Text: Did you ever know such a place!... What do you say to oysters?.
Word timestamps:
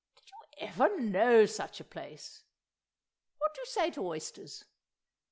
Did 0.15 0.31
you 0.31 0.65
ever 0.67 0.99
know 0.99 1.45
such 1.45 1.79
a 1.79 1.83
place!... 1.83 2.41
What 3.37 3.53
do 3.53 3.61
you 3.61 3.67
say 3.67 3.91
to 3.91 4.01
oysters?. 4.07 4.65